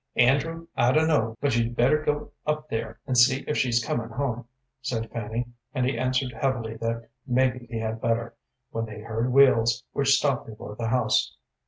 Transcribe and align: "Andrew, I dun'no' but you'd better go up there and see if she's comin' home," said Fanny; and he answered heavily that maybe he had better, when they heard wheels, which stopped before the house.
"Andrew, 0.15 0.65
I 0.75 0.91
dun'no' 0.93 1.37
but 1.41 1.55
you'd 1.55 1.75
better 1.75 2.01
go 2.03 2.31
up 2.47 2.69
there 2.69 2.99
and 3.05 3.15
see 3.15 3.43
if 3.47 3.55
she's 3.55 3.85
comin' 3.85 4.09
home," 4.09 4.47
said 4.81 5.11
Fanny; 5.11 5.45
and 5.75 5.85
he 5.85 5.95
answered 5.95 6.31
heavily 6.33 6.75
that 6.77 7.07
maybe 7.27 7.67
he 7.69 7.77
had 7.77 8.01
better, 8.01 8.33
when 8.71 8.85
they 8.85 9.01
heard 9.01 9.31
wheels, 9.31 9.83
which 9.93 10.17
stopped 10.17 10.47
before 10.47 10.75
the 10.75 10.87
house. 10.87 11.35